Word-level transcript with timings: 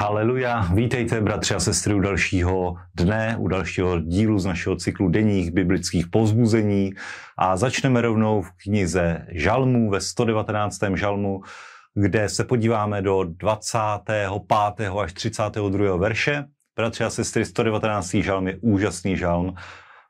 Haleluja, 0.00 0.68
vítejte 0.74 1.20
bratři 1.20 1.54
a 1.54 1.60
sestry 1.60 1.94
u 1.94 2.00
dalšího 2.00 2.76
dne, 2.94 3.36
u 3.38 3.48
dalšího 3.48 4.00
dílu 4.00 4.38
z 4.38 4.44
našeho 4.44 4.76
cyklu 4.76 5.08
denních 5.08 5.50
biblických 5.50 6.06
povzbuzení 6.06 6.92
a 7.38 7.56
začneme 7.56 8.00
rovnou 8.00 8.42
v 8.42 8.50
knize 8.62 9.26
Žalmů 9.28 9.90
ve 9.90 10.00
119. 10.00 10.78
žalmu, 10.94 11.40
kde 11.94 12.28
se 12.28 12.44
podíváme 12.44 13.02
do 13.02 13.24
25. 13.24 14.90
až 15.02 15.12
32. 15.12 15.96
verše. 15.96 16.44
Bratři 16.76 17.04
a 17.04 17.10
sestry, 17.10 17.44
119. 17.44 18.10
žalm 18.14 18.48
je 18.48 18.56
úžasný 18.60 19.16
žalm, 19.16 19.54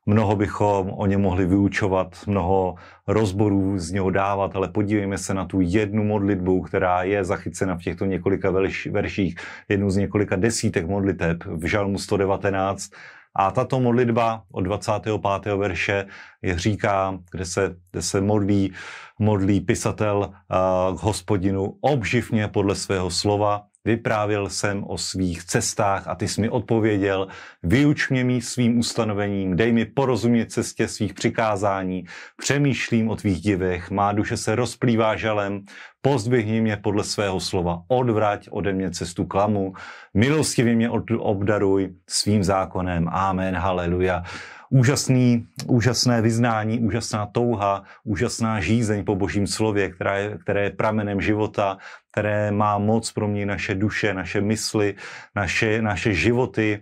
Mnoho 0.09 0.37
bychom 0.37 0.91
o 0.91 1.07
ně 1.07 1.19
mohli 1.19 1.47
vyučovat, 1.47 2.17
mnoho 2.27 2.75
rozborů 3.07 3.79
z 3.79 3.91
něho 3.91 4.11
dávat, 4.11 4.57
ale 4.57 4.69
podívejme 4.69 5.19
se 5.19 5.35
na 5.35 5.45
tu 5.45 5.61
jednu 5.61 6.05
modlitbu, 6.05 6.63
která 6.63 7.03
je 7.03 7.25
zachycena 7.25 7.77
v 7.77 7.83
těchto 7.83 8.05
několika 8.05 8.51
verších, 8.91 9.37
jednu 9.69 9.91
z 9.91 9.97
několika 9.97 10.37
desítek 10.37 10.87
modliteb 10.87 11.45
v 11.45 11.65
Žalmu 11.65 11.99
119. 11.99 12.91
A 13.37 13.51
tato 13.51 13.81
modlitba 13.81 14.43
od 14.53 14.61
25. 14.61 15.21
verše 15.57 16.07
je 16.43 16.59
říká, 16.59 17.19
kde 17.31 17.45
se, 17.45 17.77
kde 17.93 18.03
se 18.03 18.21
modlí, 18.21 18.73
modlí 19.19 19.61
pisatel 19.61 20.19
uh, 20.19 20.99
k 20.99 21.03
hospodinu, 21.03 21.77
obživ 21.81 22.33
mě 22.33 22.49
podle 22.49 22.75
svého 22.75 23.11
slova, 23.11 23.63
Vyprávěl 23.89 24.49
jsem 24.49 24.85
o 24.85 24.99
svých 24.99 25.45
cestách 25.45 26.09
a 26.09 26.15
ty 26.15 26.29
jsi 26.29 26.41
mi 26.41 26.49
odpověděl, 26.49 27.29
vyuč 27.63 28.09
mě 28.09 28.25
mít 28.25 28.41
svým 28.41 28.79
ustanovením, 28.79 29.57
dej 29.57 29.73
mi 29.73 29.85
porozumět 29.85 30.53
cestě 30.53 30.89
svých 30.89 31.15
přikázání, 31.15 32.05
přemýšlím 32.37 33.09
o 33.09 33.17
tvých 33.17 33.41
divech, 33.41 33.91
má 33.91 34.13
duše 34.13 34.37
se 34.37 34.55
rozplývá 34.55 35.17
žalem, 35.17 35.65
pozdvihni 36.03 36.61
mě 36.61 36.77
podle 36.77 37.05
svého 37.05 37.41
slova, 37.41 37.83
odvrať 37.89 38.49
ode 38.51 38.73
mě 38.73 38.91
cestu 38.91 39.25
klamu, 39.25 39.73
milostivě 40.15 40.77
mě 40.77 40.91
obdaruj 41.19 41.89
svým 42.09 42.45
zákonem. 42.45 43.09
Amen, 43.09 43.57
haleluja 43.57 44.23
úžasný, 44.71 45.47
úžasné 45.67 46.23
vyznání, 46.23 46.81
úžasná 46.81 47.27
touha, 47.27 47.83
úžasná 48.05 48.61
žízeň 48.61 49.05
po 49.05 49.15
božím 49.15 49.47
slově, 49.47 49.91
která 49.91 50.17
je, 50.17 50.39
které 50.39 50.63
je 50.63 50.71
pramenem 50.71 51.21
života, 51.21 51.79
které 52.13 52.51
má 52.51 52.79
moc 52.79 53.13
pro 53.13 53.29
mě 53.29 53.47
naše 53.47 53.75
duše, 53.75 54.15
naše 54.15 54.41
mysli, 54.41 54.95
naše, 55.35 55.83
naše 55.83 56.15
životy, 56.15 56.81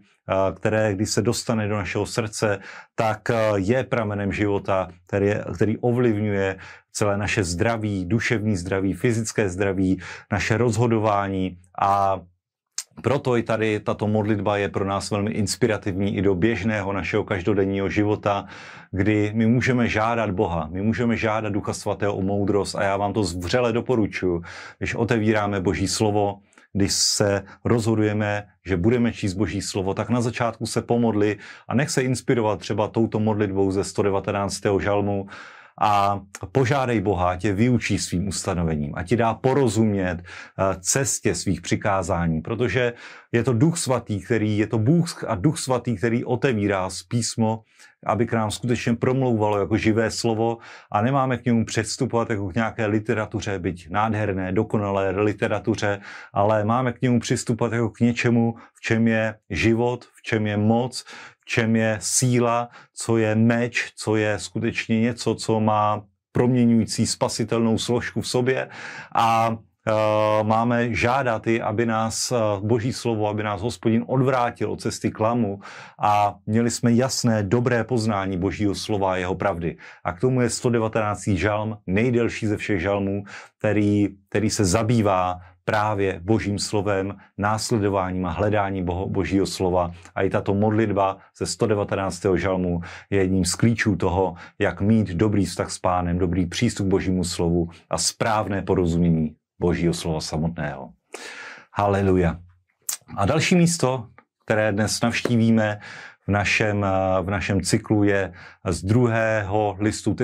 které, 0.57 0.95
když 0.95 1.11
se 1.11 1.23
dostane 1.23 1.69
do 1.69 1.77
našeho 1.77 2.07
srdce, 2.07 2.59
tak 2.95 3.31
je 3.57 3.85
pramenem 3.85 4.33
života, 4.33 4.89
který, 5.07 5.31
který 5.55 5.79
ovlivňuje 5.79 6.57
celé 6.93 7.17
naše 7.17 7.45
zdraví, 7.45 8.05
duševní 8.05 8.57
zdraví, 8.57 8.95
fyzické 8.95 9.49
zdraví, 9.49 10.01
naše 10.33 10.57
rozhodování 10.57 11.59
a 11.81 12.21
proto 13.03 13.37
i 13.37 13.43
tady 13.43 13.81
tato 13.81 14.07
modlitba 14.07 14.57
je 14.57 14.69
pro 14.69 14.85
nás 14.85 15.11
velmi 15.11 15.31
inspirativní 15.31 16.17
i 16.17 16.23
do 16.23 16.35
běžného 16.35 16.93
našeho 16.93 17.25
každodenního 17.25 17.89
života, 17.89 18.45
kdy 18.91 19.33
my 19.35 19.47
můžeme 19.47 19.89
žádat 19.89 20.31
Boha, 20.31 20.69
my 20.73 20.83
můžeme 20.83 21.17
žádat 21.17 21.53
Ducha 21.53 21.73
Svatého 21.73 22.15
o 22.15 22.23
moudrost 22.23 22.75
a 22.75 22.83
já 22.83 22.97
vám 22.97 23.13
to 23.13 23.23
vřele 23.23 23.73
doporučuji, 23.73 24.43
když 24.79 24.95
otevíráme 24.95 25.61
Boží 25.61 25.89
slovo, 25.89 26.39
když 26.73 26.93
se 26.93 27.43
rozhodujeme, 27.65 28.47
že 28.67 28.77
budeme 28.77 29.13
číst 29.13 29.35
Boží 29.35 29.63
slovo, 29.63 29.95
tak 29.95 30.09
na 30.11 30.21
začátku 30.21 30.67
se 30.67 30.83
pomodli 30.83 31.37
a 31.69 31.75
nech 31.75 31.91
se 31.91 32.03
inspirovat 32.03 32.59
třeba 32.59 32.89
touto 32.89 33.21
modlitbou 33.21 33.71
ze 33.71 33.85
119. 33.85 34.63
žalmu, 34.81 35.27
a 35.81 36.21
požádej 36.53 37.01
Boha, 37.01 37.37
tě 37.37 37.53
vyučí 37.53 37.99
svým 37.99 38.29
ustanovením 38.29 38.93
a 38.97 39.03
ti 39.03 39.17
dá 39.17 39.35
porozumět 39.35 40.23
eh, 40.23 40.77
cestě 40.81 41.35
svých 41.35 41.61
přikázání, 41.61 42.41
protože 42.41 42.93
je 43.33 43.43
to 43.43 43.53
Duch 43.53 43.79
Svatý, 43.79 44.21
který, 44.21 44.59
je 44.59 44.67
to 44.67 44.79
Bůh 44.79 45.25
a 45.25 45.35
Duch 45.35 45.59
Svatý, 45.59 45.97
který 45.97 46.25
otevírá 46.25 46.91
z 46.91 47.03
písmo, 47.03 47.63
aby 48.07 48.27
k 48.27 48.33
nám 48.33 48.51
skutečně 48.51 48.95
promlouvalo 48.95 49.59
jako 49.59 49.77
živé 49.77 50.11
slovo 50.11 50.59
a 50.93 51.03
nemáme 51.03 51.39
k 51.39 51.45
němu 51.45 51.65
předstupovat 51.65 52.31
jako 52.31 52.49
k 52.49 52.55
nějaké 52.55 52.87
literatuře, 52.87 53.59
byť 53.59 53.91
nádherné, 53.91 54.53
dokonalé 54.53 55.11
literatuře, 55.11 56.01
ale 56.33 56.65
máme 56.65 56.93
k 56.93 57.03
němu 57.03 57.21
přistupovat 57.21 57.73
jako 57.73 57.91
k 57.91 58.01
něčemu, 58.01 58.55
v 58.75 58.81
čem 58.81 59.09
je 59.09 59.35
život, 59.51 60.05
v 60.05 60.23
čem 60.23 60.47
je 60.47 60.57
moc, 60.57 61.05
čem 61.47 61.77
je 61.77 61.99
síla, 62.01 62.69
co 62.95 63.17
je 63.17 63.35
meč, 63.35 63.93
co 63.97 64.17
je 64.17 64.39
skutečně 64.39 65.01
něco, 65.01 65.35
co 65.35 65.61
má 65.61 66.05
proměňující 66.33 67.07
spasitelnou 67.07 67.79
složku 67.79 68.21
v 68.21 68.29
sobě 68.29 68.69
a 69.15 69.57
máme 70.43 70.95
žádat 70.95 71.47
i, 71.47 71.63
aby 71.63 71.87
nás 71.87 72.33
uh, 72.33 72.67
Boží 72.67 72.93
slovo, 72.93 73.29
aby 73.29 73.43
nás 73.43 73.63
hospodin 73.63 74.05
odvrátil 74.07 74.73
od 74.73 74.81
cesty 74.81 75.11
klamu 75.11 75.61
a 76.03 76.35
měli 76.47 76.71
jsme 76.71 76.93
jasné, 76.93 77.43
dobré 77.43 77.85
poznání 77.85 78.39
Božího 78.39 78.75
slova 78.75 79.13
a 79.13 79.17
jeho 79.17 79.35
pravdy. 79.35 79.77
A 80.05 80.13
k 80.13 80.21
tomu 80.21 80.41
je 80.41 80.51
119. 80.51 81.23
žalm, 81.27 81.79
nejdelší 81.87 82.47
ze 82.47 82.57
všech 82.57 82.81
žalmů, 82.81 83.25
který, 83.59 84.09
který 84.29 84.51
se 84.51 84.65
zabývá 84.65 85.41
právě 85.65 86.21
božím 86.25 86.59
slovem, 86.59 87.17
následováním 87.39 88.27
a 88.27 88.31
hledáním 88.31 88.85
boho, 88.85 89.09
božího 89.09 89.47
slova. 89.47 89.91
A 90.15 90.23
i 90.23 90.31
tato 90.31 90.55
modlitba 90.55 91.19
ze 91.39 91.47
119. 91.47 92.27
žalmu 92.35 92.81
je 93.11 93.19
jedním 93.19 93.45
z 93.45 93.55
klíčů 93.55 93.97
toho, 93.97 94.35
jak 94.59 94.81
mít 94.81 95.09
dobrý 95.09 95.45
vztah 95.45 95.71
s 95.71 95.79
pánem, 95.79 96.19
dobrý 96.19 96.47
přístup 96.47 96.87
k 96.87 96.91
božímu 96.91 97.25
slovu 97.25 97.69
a 97.91 97.99
správné 97.99 98.63
porozumění 98.63 99.37
božího 99.59 99.95
slova 99.95 100.21
samotného. 100.21 100.93
Haleluja. 101.73 102.41
A 103.17 103.27
další 103.27 103.57
místo, 103.57 104.07
které 104.45 104.73
dnes 104.73 105.01
navštívíme, 105.01 105.81
v 106.27 106.31
našem, 106.31 106.85
eh, 106.85 107.23
v 107.23 107.31
našem 107.31 107.63
cyklu 107.63 108.05
je 108.05 108.33
z 108.65 108.83
druhého 108.85 109.77
listu 109.79 110.15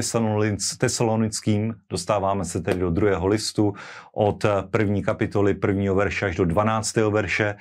tesalonickým. 0.79 1.75
Dostáváme 1.91 2.45
se 2.45 2.61
tedy 2.61 2.81
do 2.81 2.91
druhého 2.91 3.27
listu 3.27 3.75
od 4.15 4.45
první 4.71 5.03
kapitoly 5.03 5.55
prvního 5.55 5.95
verše 5.95 6.27
až 6.27 6.37
do 6.37 6.45
12. 6.45 7.11
verše, 7.11 7.55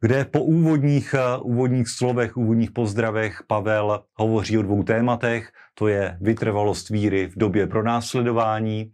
kde 0.00 0.24
po 0.24 0.40
úvodních, 0.40 1.14
eh, 1.14 1.38
úvodních 1.42 1.88
slovech, 1.88 2.36
úvodních 2.36 2.70
pozdravech 2.70 3.42
Pavel 3.46 4.04
hovoří 4.14 4.58
o 4.58 4.62
dvou 4.62 4.82
tématech. 4.82 5.52
To 5.74 5.88
je 5.88 6.18
vytrvalost 6.20 6.88
víry 6.88 7.26
v 7.26 7.38
době 7.38 7.66
pronásledování 7.66 8.92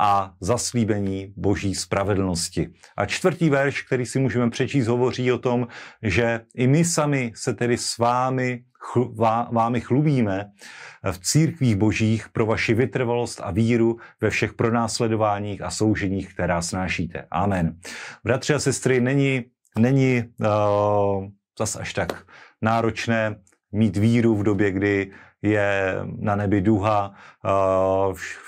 a 0.00 0.34
zaslíbení 0.40 1.32
boží 1.36 1.74
spravedlnosti. 1.74 2.68
A 2.96 3.06
čtvrtý 3.06 3.50
verš, 3.50 3.82
který 3.82 4.06
si 4.06 4.18
můžeme 4.18 4.50
přečíst, 4.50 4.86
hovoří 4.86 5.32
o 5.32 5.38
tom, 5.38 5.66
že 6.02 6.40
i 6.54 6.66
my 6.66 6.84
sami 6.84 7.32
se 7.34 7.54
tedy 7.54 7.76
s 7.78 7.98
vámi 7.98 8.64
vámi 9.50 9.80
chlubíme 9.80 10.50
v 11.12 11.18
církvích 11.18 11.76
božích 11.76 12.28
pro 12.28 12.46
vaši 12.46 12.74
vytrvalost 12.74 13.40
a 13.44 13.50
víru 13.50 13.96
ve 14.20 14.30
všech 14.30 14.54
pronásledováních 14.54 15.62
a 15.62 15.70
souženích, 15.70 16.34
která 16.34 16.62
snášíte. 16.62 17.26
Amen. 17.30 17.76
Bratři 18.24 18.54
a 18.54 18.58
sestry, 18.58 19.00
není, 19.00 19.44
není 19.78 20.24
uh, 20.40 21.26
zas 21.58 21.76
až 21.76 21.92
tak 21.92 22.26
náročné 22.62 23.36
mít 23.72 23.96
víru 23.96 24.36
v 24.36 24.42
době, 24.42 24.70
kdy 24.70 25.10
je 25.42 25.96
na 26.18 26.36
nebi 26.36 26.60
duha, 26.60 27.14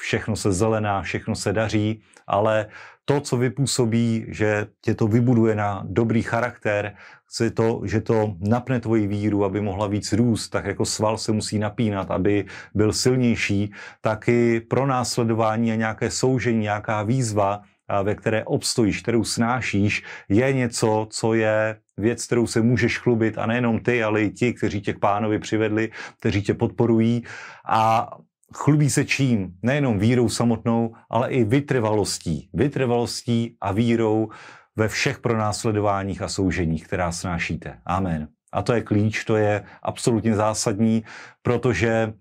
všechno 0.01 0.37
se 0.37 0.53
zelená, 0.53 1.03
všechno 1.03 1.37
se 1.37 1.53
daří, 1.53 2.01
ale 2.27 2.67
to, 3.05 3.21
co 3.21 3.37
vypůsobí, 3.37 4.27
že 4.29 4.67
tě 4.81 4.95
to 4.95 5.07
vybuduje 5.07 5.55
na 5.55 5.83
dobrý 5.89 6.23
charakter, 6.23 6.95
chce 7.27 7.51
to, 7.51 7.81
že 7.85 8.01
to 8.01 8.35
napne 8.41 8.81
tvoji 8.81 9.07
víru, 9.07 9.45
aby 9.45 9.61
mohla 9.61 9.87
víc 9.87 10.13
růst, 10.13 10.49
tak 10.49 10.65
jako 10.65 10.85
sval 10.85 11.19
se 11.19 11.33
musí 11.33 11.59
napínat, 11.59 12.11
aby 12.11 12.45
byl 12.75 12.93
silnější, 12.93 13.73
tak 14.01 14.29
i 14.29 14.61
pro 14.61 14.87
následování 14.87 15.73
a 15.73 15.75
nějaké 15.75 16.11
soužení, 16.11 16.59
nějaká 16.59 17.03
výzva, 17.03 17.63
ve 18.03 18.15
které 18.15 18.45
obstojíš, 18.45 19.03
kterou 19.03 19.25
snášíš, 19.25 20.03
je 20.29 20.53
něco, 20.53 21.07
co 21.11 21.35
je 21.35 21.77
věc, 21.97 22.27
kterou 22.27 22.47
se 22.47 22.63
můžeš 22.63 22.99
chlubit 22.99 23.39
a 23.39 23.47
nejenom 23.47 23.81
ty, 23.81 24.03
ale 24.03 24.23
i 24.23 24.31
ti, 24.31 24.53
kteří 24.53 24.81
tě 24.81 24.93
k 24.93 24.99
pánovi 24.99 25.39
přivedli, 25.39 25.91
kteří 26.19 26.43
tě 26.43 26.55
podporují 26.55 27.25
a 27.69 28.11
chlubí 28.55 28.91
se 28.91 29.05
čím? 29.05 29.53
Nejenom 29.63 29.99
vírou 29.99 30.29
samotnou, 30.29 30.95
ale 31.11 31.31
i 31.31 31.45
vytrvalostí. 31.45 32.51
Vytrvalostí 32.53 33.57
a 33.61 33.73
vírou 33.73 34.29
ve 34.77 34.89
všech 34.89 35.19
pronásledováních 35.19 36.23
a 36.23 36.29
souženích, 36.29 36.85
která 36.85 37.13
snášíte. 37.13 37.79
Amen. 37.87 38.29
A 38.53 38.63
to 38.63 38.73
je 38.73 38.81
klíč, 38.81 39.25
to 39.25 39.37
je 39.37 39.65
absolutně 39.83 40.35
zásadní, 40.35 41.05
protože 41.43 42.13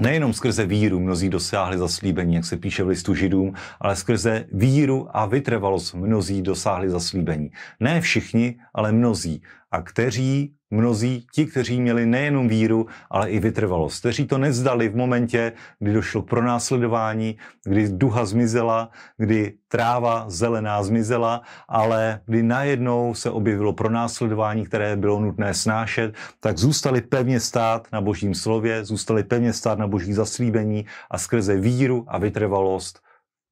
nejenom 0.00 0.32
skrze 0.32 0.66
víru 0.66 1.00
mnozí 1.00 1.28
dosáhli 1.28 1.78
zaslíbení, 1.78 2.34
jak 2.34 2.44
se 2.44 2.56
píše 2.56 2.84
v 2.84 2.88
listu 2.88 3.14
židům, 3.14 3.54
ale 3.80 3.96
skrze 3.96 4.46
víru 4.52 5.08
a 5.16 5.26
vytrvalost 5.26 5.94
mnozí 5.94 6.42
dosáhli 6.42 6.90
zaslíbení. 6.90 7.50
Ne 7.80 8.00
všichni, 8.00 8.56
ale 8.74 8.92
mnozí. 8.92 9.42
A 9.70 9.82
kteří 9.82 10.54
mnozí, 10.70 11.26
ti, 11.32 11.46
kteří 11.46 11.80
měli 11.80 12.06
nejenom 12.06 12.48
víru, 12.48 12.86
ale 13.10 13.30
i 13.30 13.40
vytrvalost, 13.40 14.00
kteří 14.00 14.26
to 14.26 14.38
nezdali 14.38 14.88
v 14.88 14.96
momentě, 14.96 15.52
kdy 15.78 15.92
došlo 15.92 16.22
k 16.22 16.28
pronásledování, 16.28 17.36
kdy 17.64 17.88
duha 17.88 18.24
zmizela, 18.24 18.90
kdy 19.16 19.52
tráva 19.68 20.24
zelená 20.28 20.82
zmizela, 20.82 21.42
ale 21.68 22.20
kdy 22.26 22.42
najednou 22.42 23.14
se 23.14 23.30
objevilo 23.30 23.72
pronásledování, 23.72 24.66
které 24.66 24.96
bylo 24.96 25.20
nutné 25.20 25.54
snášet, 25.54 26.14
tak 26.40 26.58
zůstali 26.58 27.00
pevně 27.00 27.40
stát 27.40 27.88
na 27.92 28.00
božím 28.00 28.34
slově, 28.34 28.84
zůstali 28.84 29.22
pevně 29.24 29.52
stát 29.52 29.78
na 29.78 29.86
boží 29.86 30.12
zaslíbení 30.12 30.86
a 31.10 31.18
skrze 31.18 31.56
víru 31.56 32.04
a 32.08 32.18
vytrvalost 32.18 33.00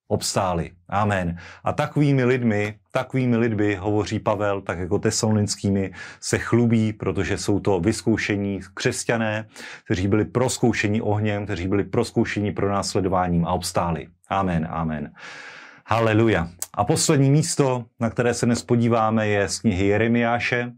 obstáli. 0.08 0.70
Amen. 0.88 1.36
A 1.64 1.72
takovými 1.72 2.24
lidmi, 2.24 2.78
takovými 2.92 3.36
lidmi 3.36 3.74
hovoří 3.74 4.18
Pavel, 4.18 4.60
tak 4.60 4.78
jako 4.78 4.98
tesalonickými, 4.98 5.92
se 6.20 6.38
chlubí, 6.38 6.92
protože 6.92 7.38
jsou 7.38 7.60
to 7.60 7.80
vyzkoušení 7.80 8.60
křesťané, 8.74 9.46
kteří 9.84 10.08
byli 10.08 10.24
proskoušení 10.24 11.02
ohněm, 11.02 11.44
kteří 11.44 11.68
byli 11.68 11.84
proskoušení 11.84 12.52
pro 12.52 12.68
následováním 12.68 13.46
a 13.46 13.52
obstáli. 13.52 14.08
Amen, 14.28 14.68
amen. 14.70 15.12
Haleluja. 15.86 16.48
A 16.74 16.84
poslední 16.84 17.30
místo, 17.30 17.84
na 18.00 18.10
které 18.10 18.34
se 18.34 18.46
dnes 18.46 18.62
podíváme, 18.62 19.28
je 19.28 19.48
z 19.48 19.58
knihy 19.58 19.86
Jeremiáše. 19.86 20.72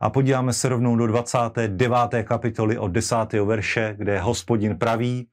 A 0.00 0.10
podíváme 0.10 0.52
se 0.52 0.68
rovnou 0.68 0.96
do 0.96 1.06
29. 1.06 1.92
kapitoly 2.24 2.78
od 2.78 2.88
10. 2.88 3.16
verše, 3.44 3.94
kde 3.98 4.20
hospodin 4.20 4.78
praví, 4.78 5.28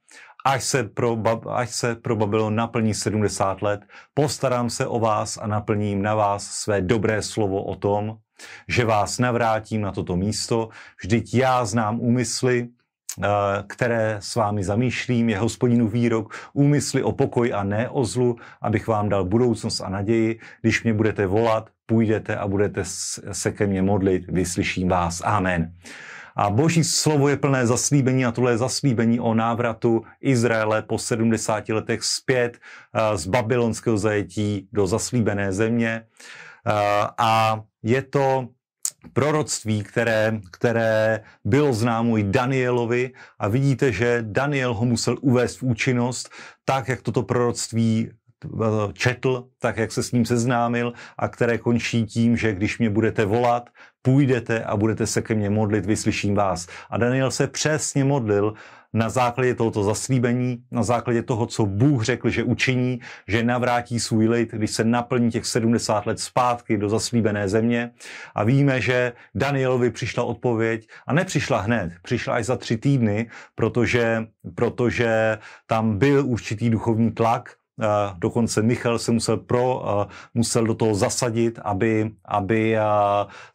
až 0.48 0.64
se, 0.64 0.84
pro, 0.84 1.18
až 1.50 1.70
se 1.70 1.94
pro 1.94 2.16
Babylon 2.16 2.54
naplní 2.54 2.94
70 2.94 3.62
let, 3.62 3.80
postarám 4.14 4.70
se 4.70 4.86
o 4.86 4.98
vás 4.98 5.36
a 5.36 5.46
naplním 5.46 6.02
na 6.02 6.14
vás 6.14 6.46
své 6.46 6.80
dobré 6.80 7.22
slovo 7.22 7.62
o 7.62 7.76
tom, 7.76 8.16
že 8.68 8.84
vás 8.84 9.18
navrátím 9.18 9.80
na 9.80 9.92
toto 9.92 10.16
místo. 10.16 10.68
Vždyť 11.02 11.34
já 11.34 11.64
znám 11.64 12.00
úmysly, 12.00 12.68
eh, 12.68 13.28
které 13.66 14.16
s 14.20 14.34
vámi 14.34 14.64
zamýšlím, 14.64 15.28
je 15.28 15.38
hospodinu 15.38 15.88
výrok, 15.88 16.34
úmysly 16.52 17.02
o 17.02 17.12
pokoj 17.12 17.52
a 17.54 17.64
ne 17.64 17.88
o 17.88 18.04
zlu, 18.04 18.36
abych 18.62 18.86
vám 18.86 19.08
dal 19.08 19.24
budoucnost 19.24 19.80
a 19.80 19.88
naději. 19.88 20.40
Když 20.60 20.84
mě 20.84 20.94
budete 20.94 21.26
volat, 21.26 21.70
půjdete 21.86 22.36
a 22.36 22.48
budete 22.48 22.80
se 23.32 23.52
ke 23.52 23.66
mně 23.66 23.82
modlit, 23.82 24.24
vyslyším 24.28 24.88
vás. 24.88 25.20
Amen. 25.24 25.72
A 26.38 26.50
boží 26.50 26.84
slovo 26.84 27.28
je 27.28 27.36
plné 27.36 27.66
zaslíbení 27.66 28.24
a 28.24 28.32
tohle 28.32 28.52
je 28.52 28.58
zaslíbení 28.58 29.20
o 29.20 29.34
návratu 29.34 30.02
Izraele 30.20 30.82
po 30.82 30.98
70 30.98 31.68
letech 31.68 32.02
zpět 32.02 32.58
z 33.14 33.26
babylonského 33.26 33.98
zajetí 33.98 34.68
do 34.72 34.86
zaslíbené 34.86 35.52
země. 35.52 36.06
A 37.18 37.60
je 37.82 38.02
to 38.02 38.48
proroctví, 39.12 39.82
které, 39.82 40.40
které 40.50 41.20
bylo 41.44 41.72
známo 41.72 42.18
i 42.18 42.22
Danielovi 42.22 43.10
a 43.38 43.48
vidíte, 43.48 43.92
že 43.92 44.18
Daniel 44.22 44.74
ho 44.74 44.84
musel 44.84 45.16
uvést 45.20 45.56
v 45.56 45.62
účinnost 45.62 46.30
tak, 46.64 46.88
jak 46.88 47.02
toto 47.02 47.22
proroctví 47.22 48.10
četl, 48.92 49.48
tak 49.58 49.76
jak 49.76 49.92
se 49.92 50.02
s 50.02 50.12
ním 50.12 50.24
seznámil 50.24 50.92
a 51.18 51.28
které 51.28 51.58
končí 51.58 52.06
tím, 52.06 52.36
že 52.36 52.52
když 52.52 52.78
mě 52.78 52.90
budete 52.90 53.24
volat, 53.24 53.70
půjdete 54.02 54.64
a 54.64 54.76
budete 54.76 55.06
se 55.06 55.22
ke 55.22 55.34
mně 55.34 55.50
modlit, 55.50 55.86
vyslyším 55.86 56.34
vás. 56.34 56.66
A 56.90 56.98
Daniel 56.98 57.30
se 57.30 57.46
přesně 57.46 58.04
modlil 58.04 58.54
na 58.92 59.08
základě 59.08 59.54
tohoto 59.54 59.82
zaslíbení, 59.82 60.64
na 60.70 60.82
základě 60.82 61.22
toho, 61.22 61.46
co 61.46 61.66
Bůh 61.66 62.04
řekl, 62.04 62.28
že 62.28 62.42
učiní, 62.42 63.00
že 63.28 63.42
navrátí 63.42 64.00
svůj 64.00 64.28
lid, 64.28 64.52
když 64.52 64.70
se 64.70 64.84
naplní 64.84 65.30
těch 65.30 65.46
70 65.46 66.06
let 66.06 66.20
zpátky 66.20 66.78
do 66.78 66.88
zaslíbené 66.88 67.48
země. 67.48 67.90
A 68.34 68.44
víme, 68.44 68.80
že 68.80 69.12
Danielovi 69.34 69.90
přišla 69.90 70.24
odpověď 70.24 70.88
a 71.06 71.12
nepřišla 71.12 71.60
hned, 71.60 71.92
přišla 72.02 72.34
až 72.34 72.44
za 72.44 72.56
tři 72.56 72.76
týdny, 72.76 73.30
protože, 73.54 74.26
protože 74.54 75.38
tam 75.66 75.98
byl 75.98 76.26
určitý 76.26 76.70
duchovní 76.70 77.12
tlak, 77.12 77.57
dokonce 78.18 78.62
Michal 78.62 78.98
se 78.98 79.12
musel, 79.12 79.36
pro, 79.36 79.84
musel 80.34 80.66
do 80.66 80.74
toho 80.74 80.94
zasadit, 80.94 81.58
aby, 81.62 82.10
aby 82.24 82.76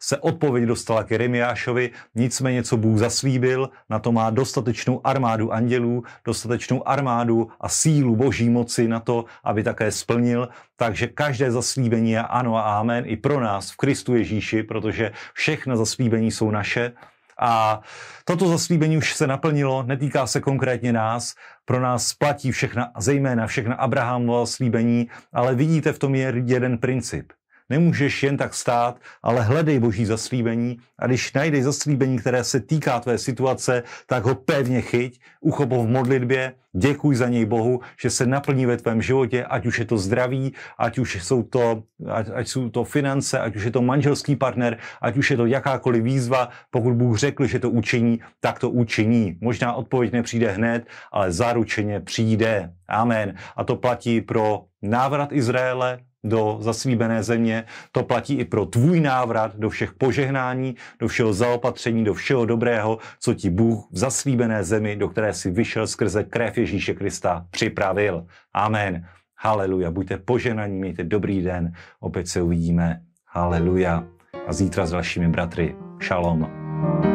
se 0.00 0.18
odpověď 0.18 0.64
dostala 0.64 1.04
k 1.04 1.10
Jeremiášovi. 1.10 1.90
Nicméně, 2.14 2.62
co 2.62 2.76
Bůh 2.76 2.98
zaslíbil, 2.98 3.70
na 3.90 3.98
to 3.98 4.12
má 4.12 4.30
dostatečnou 4.30 5.00
armádu 5.04 5.52
andělů, 5.52 6.04
dostatečnou 6.24 6.88
armádu 6.88 7.48
a 7.60 7.68
sílu 7.68 8.16
boží 8.16 8.50
moci 8.50 8.88
na 8.88 9.00
to, 9.00 9.24
aby 9.44 9.62
také 9.62 9.90
splnil. 9.90 10.48
Takže 10.76 11.06
každé 11.06 11.50
zaslíbení 11.50 12.10
je 12.10 12.22
ano 12.22 12.56
a 12.56 12.78
amen 12.78 13.04
i 13.06 13.16
pro 13.16 13.40
nás 13.40 13.70
v 13.70 13.76
Kristu 13.76 14.14
Ježíši, 14.14 14.62
protože 14.62 15.12
všechna 15.34 15.76
zaslíbení 15.76 16.30
jsou 16.30 16.50
naše. 16.50 16.92
A 17.40 17.80
toto 18.24 18.48
zaslíbení 18.48 18.96
už 18.96 19.14
se 19.14 19.26
naplnilo, 19.26 19.82
netýká 19.82 20.26
se 20.26 20.40
konkrétně 20.40 20.92
nás, 20.92 21.34
pro 21.64 21.80
nás 21.80 22.14
platí 22.14 22.52
všechna, 22.52 22.92
zejména 22.98 23.46
všechna 23.46 23.74
Abrahamova 23.74 24.46
slíbení, 24.46 25.08
ale 25.32 25.54
vidíte 25.54 25.92
v 25.92 25.98
tom 25.98 26.14
je 26.14 26.32
jeden 26.46 26.78
princip. 26.78 27.32
Nemůžeš 27.70 28.22
jen 28.22 28.36
tak 28.36 28.54
stát, 28.54 29.00
ale 29.22 29.42
hledej 29.42 29.78
boží 29.78 30.04
zaslíbení 30.06 30.76
a 30.98 31.06
když 31.06 31.32
najdeš 31.32 31.64
zaslíbení, 31.64 32.18
které 32.18 32.44
se 32.44 32.60
týká 32.60 33.00
tvé 33.00 33.18
situace, 33.18 33.82
tak 34.06 34.24
ho 34.24 34.34
pevně 34.34 34.80
chyť, 34.80 35.20
uchop 35.40 35.72
ho 35.72 35.82
v 35.82 35.88
modlitbě, 35.88 36.52
děkuj 36.72 37.14
za 37.14 37.28
něj 37.28 37.44
Bohu, 37.44 37.80
že 38.00 38.10
se 38.10 38.26
naplní 38.26 38.66
ve 38.66 38.76
tvém 38.76 39.02
životě, 39.02 39.44
ať 39.44 39.66
už 39.66 39.78
je 39.78 39.84
to 39.84 39.98
zdraví, 39.98 40.54
ať 40.78 40.98
už 40.98 41.24
jsou 41.24 41.42
to, 41.42 41.82
ať, 42.10 42.26
ať 42.34 42.48
jsou 42.48 42.68
to 42.68 42.84
finance, 42.84 43.38
ať 43.38 43.56
už 43.56 43.64
je 43.64 43.70
to 43.70 43.82
manželský 43.82 44.36
partner, 44.36 44.78
ať 45.00 45.16
už 45.16 45.30
je 45.30 45.36
to 45.36 45.46
jakákoliv 45.46 46.04
výzva, 46.04 46.48
pokud 46.70 46.94
Bůh 46.94 47.18
řekl, 47.18 47.46
že 47.46 47.58
to 47.58 47.70
učiní, 47.70 48.20
tak 48.40 48.58
to 48.58 48.70
učiní. 48.70 49.38
Možná 49.40 49.72
odpověď 49.72 50.12
nepřijde 50.12 50.50
hned, 50.50 50.86
ale 51.12 51.32
zaručeně 51.32 52.00
přijde. 52.00 52.72
Amen. 52.88 53.34
A 53.56 53.64
to 53.64 53.76
platí 53.76 54.20
pro 54.20 54.64
návrat 54.82 55.32
Izraele, 55.32 55.98
do 56.24 56.56
zaslíbené 56.60 57.22
země. 57.22 57.64
To 57.92 58.02
platí 58.02 58.34
i 58.34 58.44
pro 58.44 58.66
tvůj 58.66 59.00
návrat 59.00 59.56
do 59.56 59.70
všech 59.70 59.92
požehnání, 59.92 60.76
do 60.98 61.08
všeho 61.08 61.32
zaopatření, 61.32 62.04
do 62.04 62.14
všeho 62.14 62.46
dobrého, 62.46 62.98
co 63.20 63.34
ti 63.34 63.50
Bůh 63.50 63.88
v 63.90 63.98
zaslíbené 63.98 64.64
zemi, 64.64 64.96
do 64.96 65.08
které 65.08 65.34
si 65.34 65.50
vyšel 65.50 65.86
skrze 65.86 66.24
krev 66.24 66.58
Ježíše 66.58 66.94
Krista, 66.94 67.46
připravil. 67.50 68.26
Amen. 68.54 69.06
Haleluja. 69.38 69.90
Buďte 69.90 70.16
poženaní, 70.16 70.78
mějte 70.78 71.04
dobrý 71.04 71.42
den. 71.42 71.72
Opět 72.00 72.28
se 72.28 72.42
uvidíme. 72.42 73.00
Haleluja. 73.28 74.04
A 74.46 74.52
zítra 74.52 74.86
s 74.86 74.90
dalšími 74.90 75.28
bratry. 75.28 75.76
Shalom. 76.02 77.13